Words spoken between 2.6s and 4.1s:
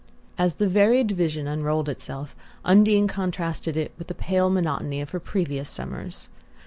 Undine contrasted it with